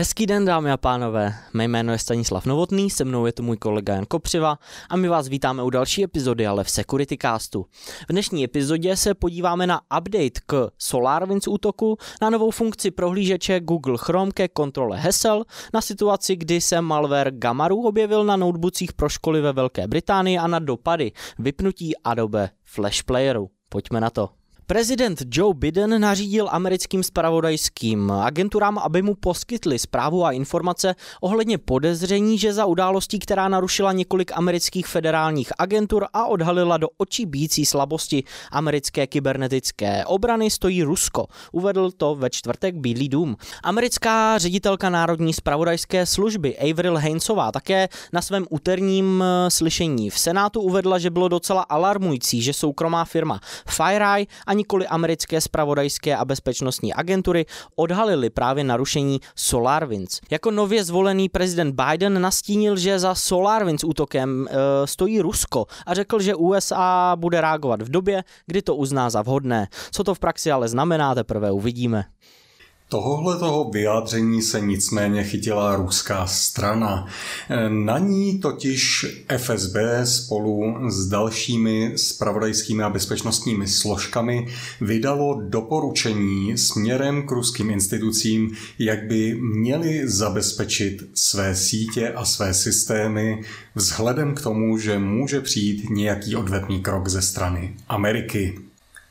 [0.00, 1.34] Hezký den, dámy a pánové.
[1.52, 5.08] Mé jméno je Stanislav Novotný, se mnou je tu můj kolega Jan Kopřiva a my
[5.08, 7.66] vás vítáme u další epizody, ale v Security Castu.
[8.08, 13.98] V dnešní epizodě se podíváme na update k SolarWinds útoku, na novou funkci prohlížeče Google
[13.98, 15.44] Chrome ke kontrole hesel,
[15.74, 20.46] na situaci, kdy se malware Gamaru objevil na notebookích pro školy ve Velké Británii a
[20.46, 23.50] na dopady vypnutí Adobe Flash Playeru.
[23.68, 24.39] Pojďme na to.
[24.70, 32.38] Prezident Joe Biden nařídil americkým spravodajským agenturám, aby mu poskytli zprávu a informace ohledně podezření,
[32.38, 38.24] že za událostí, která narušila několik amerických federálních agentur a odhalila do očí bící slabosti
[38.50, 41.26] americké kybernetické obrany, stojí Rusko.
[41.52, 43.36] Uvedl to ve čtvrtek Bílý dům.
[43.62, 50.60] Americká ředitelka Národní spravodajské služby Avril Hainsová také na svém úterním eh, slyšení v Senátu
[50.60, 56.92] uvedla, že bylo docela alarmující, že soukromá firma FireEye ani nikoli americké spravodajské a bezpečnostní
[56.92, 60.20] agentury odhalily právě narušení SolarWinds.
[60.30, 66.20] Jako nově zvolený prezident Biden nastínil, že za SolarWinds útokem e, stojí Rusko a řekl,
[66.20, 69.68] že USA bude reagovat v době, kdy to uzná za vhodné.
[69.90, 72.04] Co to v praxi ale znamená, teprve uvidíme.
[72.90, 77.06] Tohohle toho vyjádření se nicméně chytila ruská strana.
[77.68, 84.46] Na ní totiž FSB spolu s dalšími spravodajskými a bezpečnostními složkami
[84.80, 93.42] vydalo doporučení směrem k ruským institucím, jak by měli zabezpečit své sítě a své systémy
[93.74, 98.58] vzhledem k tomu, že může přijít nějaký odvetný krok ze strany Ameriky.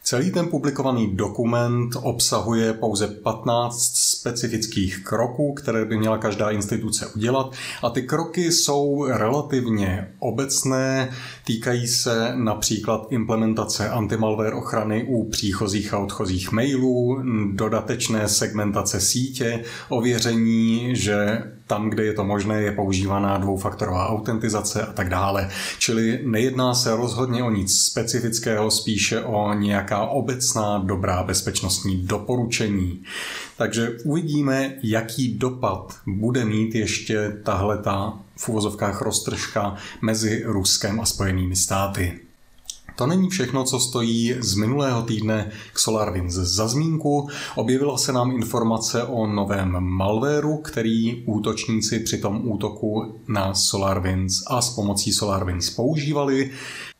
[0.10, 7.54] Celý ten publikovaný dokument obsahuje pouze 15 specifických kroků, které by měla každá instituce udělat
[7.84, 11.10] a ty kroky jsou relativně obecné,
[11.46, 17.22] týkají se například implementace antimalware ochrany u příchozích a odchozích mailů,
[17.54, 24.94] dodatečné segmentace sítě, ověření, že tam, kde je to možné, je používaná dvoufaktorová autentizace a
[24.94, 25.50] tak dále.
[25.80, 33.04] Čili nejedná se rozhodně o nic specifického, spíše o nějaká obecná dobrá bezpečnostní doporučení.
[33.58, 41.06] Takže uvidíme, jaký dopad bude mít ještě tahle ta v uvozovkách roztržka mezi Ruskem a
[41.06, 42.20] Spojenými státy.
[43.00, 46.34] To není všechno, co stojí z minulého týdne k SolarWinds.
[46.34, 53.54] Za zmínku objevila se nám informace o novém malwareu, který útočníci při tom útoku na
[53.54, 56.52] SolarWinds a s pomocí SolarWinds používali.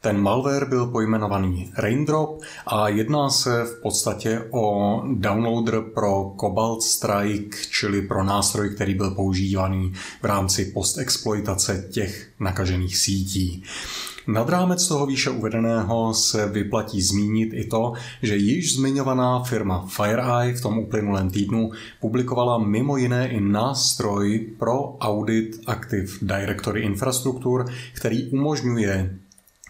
[0.02, 7.58] Ten malware byl pojmenovaný Raindrop a jedná se v podstatě o downloader pro Cobalt Strike,
[7.72, 13.64] čili pro nástroj, který byl používaný v rámci postexploitace těch nakažených sítí.
[14.28, 20.54] Nad rámec toho výše uvedeného se vyplatí zmínit i to, že již zmiňovaná firma FireEye
[20.54, 21.72] v tom uplynulém týdnu
[22.02, 29.20] publikovala mimo jiné i nástroj pro audit Active Directory infrastruktur, který umožňuje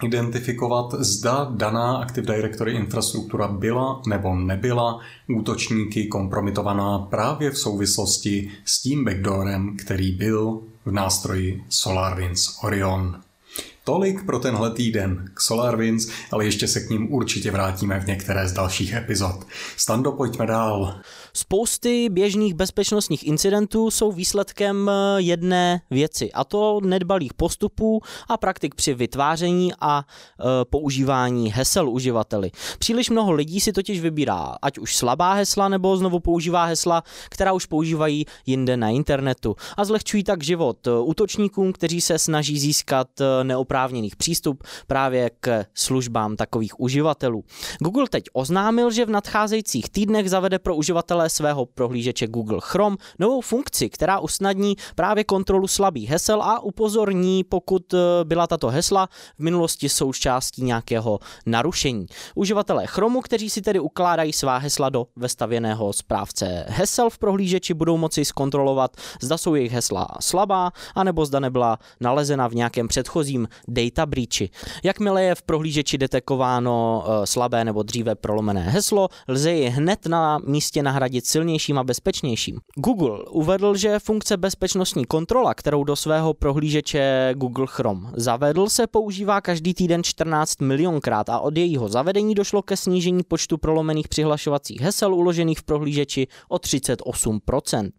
[0.04, 5.00] identifikovat, zda daná Active Directory infrastruktura byla nebo nebyla
[5.36, 13.22] útočníky kompromitovaná právě v souvislosti s tím backdoorem, který byl v nástroji SolarWinds Orion.
[13.84, 18.48] Tolik pro tenhle týden k SolarWinds, ale ještě se k ním určitě vrátíme v některé
[18.48, 19.46] z dalších epizod.
[19.78, 21.00] Stando, pojďme dál.
[21.34, 28.76] Spousty běžných bezpečnostních incidentů jsou výsledkem eh, jedné věci, a to nedbalých postupů a praktik
[28.76, 32.52] při vytváření a e, používání hesel uživateli.
[32.80, 37.54] Příliš mnoho lidí si totiž vybírá ať už slabá hesla nebo znovu používá hesla, která
[37.54, 43.08] už používají jinde na internetu a zlehčují tak život eh, útočníkům, kteří se snaží získat
[43.44, 47.44] neoprávněných přístup právě k službám takových uživatelů.
[47.82, 53.42] Google teď oznámil, že v nadcházejících týdnech zavede pro uživatele svého prohlížeče Google Chrome novou
[53.42, 59.44] funkci, která usnadní právě kontrolu slabých hesel a upozorní, pokud eh, byla tato hesla v
[59.44, 62.06] minulosti součástí nějakého narušení.
[62.36, 67.98] Uživatelé Chromu, kteří si tedy ukládají svá hesla do vestavěného správce hesel v prohlížeči, budou
[67.98, 74.06] moci zkontrolovat, zda jsou jejich hesla slabá, anebo zda nebyla nalezena v nějakém předchozím data
[74.06, 74.50] breachi.
[74.84, 80.40] Jakmile je v prohlížeči detekováno eh, slabé nebo dříve prolomené heslo, lze ji hned na
[80.46, 82.60] místě nahradit nahradit silnějším a bezpečnějším.
[82.76, 89.42] Google uvedl, že funkce bezpečnostní kontrola, kterou do svého prohlížeče Google Chrome zavedl, se používá
[89.42, 95.16] každý týden 14 milionkrát a od jejího zavedení došlo ke snížení počtu prolomených přihlašovacích hesel
[95.16, 97.90] uložených v prohlížeči o 38%.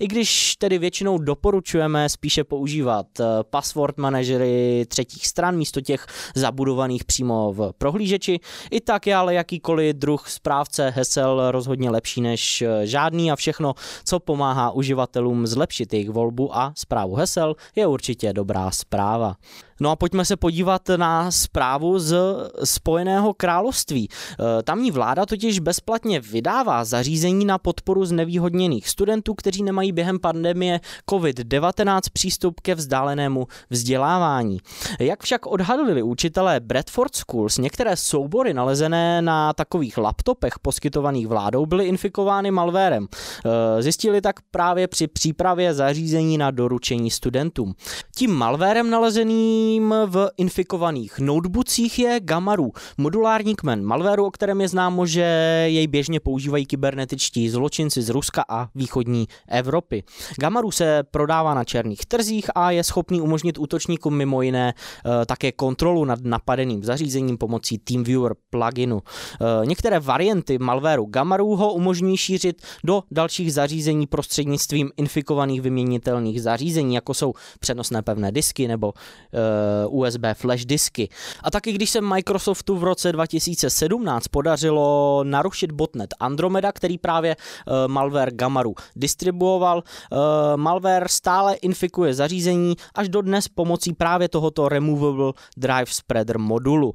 [0.00, 6.06] I když tedy většinou doporučujeme spíše používat eh, password manažery, třetí třetích stran místo těch
[6.34, 8.40] zabudovaných přímo v prohlížeči.
[8.70, 13.74] I tak je ale jakýkoliv druh správce hesel rozhodně lepší než eh, žádný a všechno,
[14.04, 19.36] co pomáhá uživatelům zlepšit jejich volbu a zprávu hesel, je určitě dobrá zpráva.
[19.80, 22.16] No a pojďme se podívat na zprávu z
[22.64, 24.08] Spojeného království.
[24.08, 30.80] E, tamní vláda totiž bezplatně vydává zařízení na podporu znevýhodněných studentů, kteří nemají během pandemie
[31.10, 34.58] COVID-19 přístup ke vzdálenému vzdělávání.
[35.00, 41.86] Jak však odhadli učitelé Bradford Schools, některé soubory nalezené na takových laptopech poskytovaných vládou byly
[41.86, 43.06] infikovány malvérem.
[43.78, 47.74] E, zjistili tak právě při přípravě zařízení na doručení studentům.
[48.16, 54.68] Tím malvérem nalezený Prvním v infikovaných notebookcích je Gamaru, modulární kmen malwareu, o kterém je
[54.68, 55.22] známo, že
[55.68, 60.02] jej běžně používají kybernetičtí zločinci z Ruska a východní Evropy.
[60.40, 65.52] Gamaru se prodává na černých trzích a je schopný umožnit útočníkům mimo jiné e, také
[65.52, 69.02] kontrolu nad napadeným zařízením pomocí TeamViewer pluginu.
[69.02, 76.94] E, některé varianty malwareu Gamaru ho umožňují šířit do dalších zařízení prostřednictvím infikovaných vyměnitelných zařízení,
[76.94, 78.92] jako jsou přenosné pevné disky nebo
[79.32, 79.57] Eh,
[79.88, 81.08] USB flash disky.
[81.42, 87.88] A taky když se Microsoftu v roce 2017 podařilo narušit botnet Andromeda, který právě eh,
[87.88, 89.82] malware Gamaru distribuoval,
[90.12, 90.16] eh,
[90.56, 96.94] malware stále infikuje zařízení až do dnes pomocí právě tohoto Removable Drive Spreader modulu.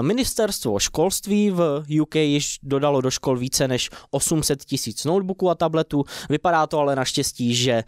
[0.00, 6.04] Ministerstvo školství v UK již dodalo do škol více než 800 tisíc notebooků a tabletů.
[6.28, 7.84] Vypadá to ale naštěstí, že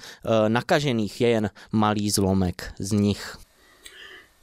[0.49, 3.46] nakažených je jen malý zlomek z nich.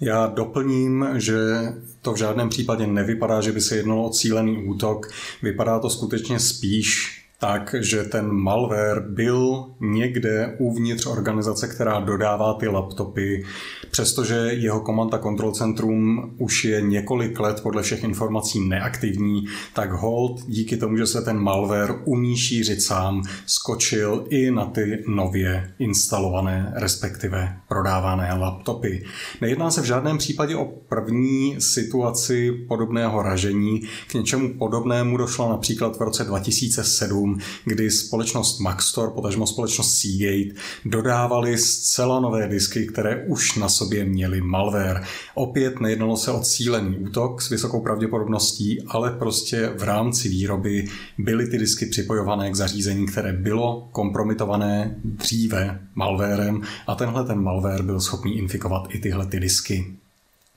[0.03, 1.33] Já doplním, že
[2.01, 5.07] to v žádném případě nevypadá, že by se jednalo o cílený útok.
[5.41, 12.67] Vypadá to skutečně spíš tak, že ten malware byl někde uvnitř organizace, která dodává ty
[12.67, 13.43] laptopy,
[13.91, 19.91] přestože jeho command a control centrum už je několik let podle všech informací neaktivní, tak
[19.91, 25.73] hold díky tomu, že se ten malware umí šířit sám, skočil i na ty nově
[25.79, 29.03] instalované, respektive prodávané laptopy.
[29.41, 33.81] Nejedná se v žádném případě o první situaci podobného ražení.
[34.07, 37.32] K něčemu podobnému došlo například v roce 2007,
[37.65, 44.41] kdy společnost Maxtor, potažmo společnost Seagate, dodávali zcela nové disky, které už na sobě měly
[44.41, 45.03] malware.
[45.35, 50.85] Opět nejednalo se o cílený útok s vysokou pravděpodobností, ale prostě v rámci výroby
[51.17, 57.83] byly ty disky připojované k zařízení, které bylo kompromitované dříve malwarem a tenhle ten malware
[57.83, 60.02] byl schopný infikovat i tyhle ty disky.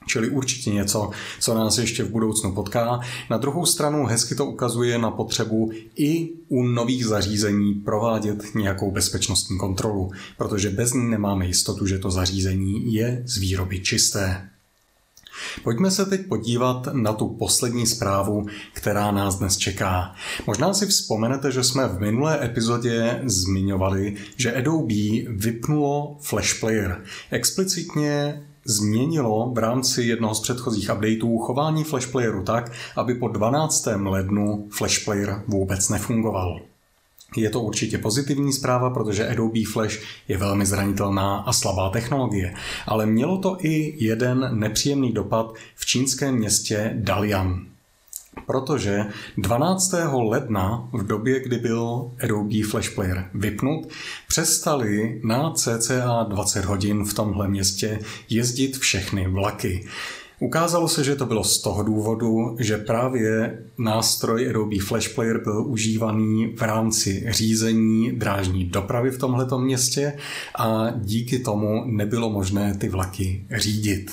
[0.07, 1.11] Čili určitě něco,
[1.41, 3.01] co nás ještě v budoucnu potká.
[3.31, 9.59] Na druhou stranu hezky to ukazuje na potřebu i u nových zařízení provádět nějakou bezpečnostní
[9.59, 14.49] kontrolu, protože bez ní nemáme jistotu, že to zařízení je z výroby čisté.
[15.63, 20.15] Pojďme se teď podívat na tu poslední zprávu, která nás dnes čeká.
[20.47, 24.95] Možná si vzpomenete, že jsme v minulé epizodě zmiňovali, že Adobe
[25.29, 27.05] vypnulo Flash Player.
[27.31, 33.87] Explicitně změnilo v rámci jednoho z předchozích updateů chování Flash Playeru tak, aby po 12.
[34.05, 36.61] lednu Flash Player vůbec nefungoval.
[37.37, 42.55] Je to určitě pozitivní zpráva, protože Adobe Flash je velmi zranitelná a slabá technologie,
[42.87, 47.67] ale mělo to i jeden nepříjemný dopad v čínském městě Dalian
[48.47, 49.05] protože
[49.37, 49.95] 12.
[50.13, 53.89] ledna, v době, kdy byl Adobe Flash Player vypnut,
[54.29, 59.87] přestali na cca 20 hodin v tomhle městě jezdit všechny vlaky.
[60.41, 65.67] Ukázalo se, že to bylo z toho důvodu, že právě nástroj Adobe Flash Player byl
[65.67, 70.19] užívaný v rámci řízení drážní dopravy v tomhletom městě
[70.59, 74.11] a díky tomu nebylo možné ty vlaky řídit.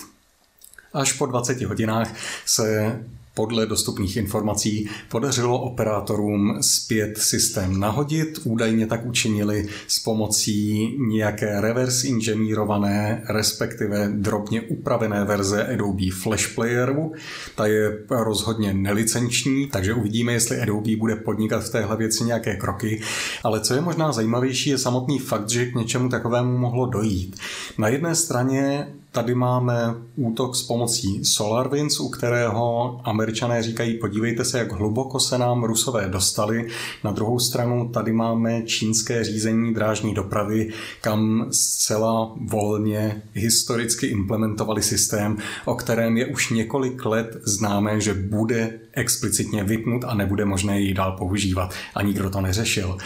[0.93, 2.15] Až po 20 hodinách
[2.45, 2.99] se
[3.33, 8.39] podle dostupných informací podařilo operátorům zpět systém nahodit.
[8.43, 17.11] Údajně tak učinili s pomocí nějaké reverse inženýrované, respektive drobně upravené verze Adobe Flash Playeru.
[17.55, 23.01] Ta je rozhodně nelicenční, takže uvidíme, jestli Adobe bude podnikat v téhle věci nějaké kroky.
[23.43, 27.35] Ale co je možná zajímavější, je samotný fakt, že k něčemu takovému mohlo dojít.
[27.77, 34.57] Na jedné straně Tady máme útok s pomocí SolarWinds, u kterého američané říkají, podívejte se,
[34.57, 36.67] jak hluboko se nám rusové dostali.
[37.03, 40.69] Na druhou stranu tady máme čínské řízení drážní dopravy,
[41.01, 48.79] kam zcela volně historicky implementovali systém, o kterém je už několik let známé, že bude
[48.93, 51.73] explicitně vypnut a nebude možné ji dál používat.
[51.95, 52.97] A nikdo to neřešil.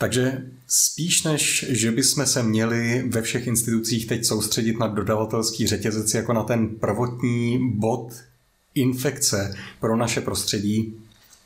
[0.00, 6.14] Takže spíš než, že bychom se měli ve všech institucích teď soustředit na dodavatelský řetězec
[6.14, 8.12] jako na ten prvotní bod
[8.74, 10.94] infekce pro naše prostředí,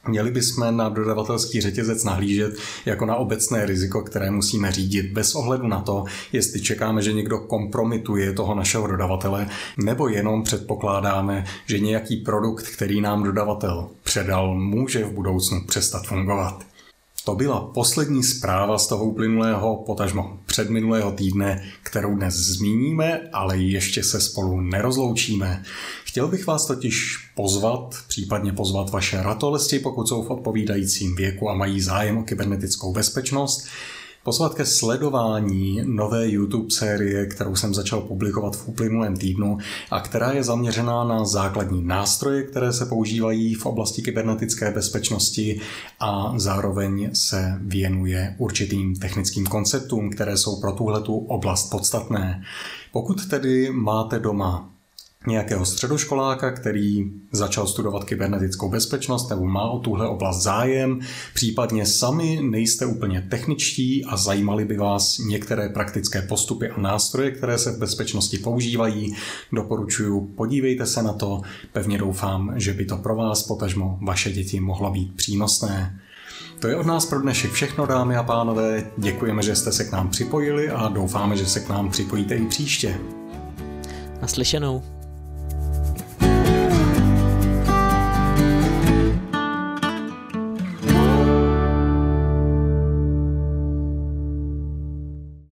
[0.08, 2.54] Měli bychom na dodavatelský řetězec nahlížet
[2.86, 7.38] jako na obecné riziko, které musíme řídit bez ohledu na to, jestli čekáme, že někdo
[7.38, 9.48] kompromituje toho našeho dodavatele,
[9.84, 16.73] nebo jenom předpokládáme, že nějaký produkt, který nám dodavatel předal, může v budoucnu přestat fungovat.
[17.24, 24.02] To byla poslední zpráva z toho uplynulého, potažmo předminulého týdne, kterou dnes zmíníme, ale ještě
[24.02, 25.62] se spolu nerozloučíme.
[26.04, 31.54] Chtěl bych vás totiž pozvat, případně pozvat vaše ratolesti, pokud jsou v odpovídajícím věku a
[31.54, 33.66] mají zájem o kybernetickou bezpečnost,
[34.24, 39.58] pozvat ke sledování nové YouTube série, kterou jsem začal publikovat v uplynulém týdnu
[39.90, 45.60] a která je zaměřená na základní nástroje, které se používají v oblasti kybernetické bezpečnosti
[46.00, 52.42] a zároveň se věnuje určitým technickým konceptům, které jsou pro tuhletu oblast podstatné.
[52.92, 54.73] Pokud tedy máte doma
[55.26, 61.00] nějakého středoškoláka, který začal studovat kybernetickou bezpečnost nebo má o tuhle oblast zájem,
[61.34, 67.58] případně sami nejste úplně techničtí a zajímali by vás některé praktické postupy a nástroje, které
[67.58, 69.14] se v bezpečnosti používají,
[69.52, 74.60] doporučuji, podívejte se na to, pevně doufám, že by to pro vás, potažmo vaše děti,
[74.60, 76.00] mohlo být přínosné.
[76.60, 78.90] To je od nás pro dnešek všechno, dámy a pánové.
[78.98, 82.46] Děkujeme, že jste se k nám připojili a doufáme, že se k nám připojíte i
[82.46, 82.98] příště.
[84.22, 85.03] Naslyšenou.